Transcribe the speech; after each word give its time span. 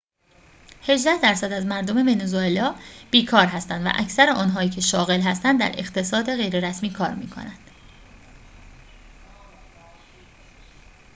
هجده 0.83 1.21
درصد 1.23 1.51
از 1.51 1.65
مردم 1.65 1.97
ونزوئلا 1.97 2.75
بیکار 3.11 3.45
هستند 3.45 3.85
و 3.85 3.89
اکثر 3.93 4.29
آنهایی 4.29 4.69
که 4.69 4.81
شاغل 4.81 5.21
هستند 5.21 5.59
در 5.59 5.71
اقتصاد 5.77 6.35
غیررسمی 6.35 6.89
کار 6.93 7.13
می‌کنند 7.13 7.69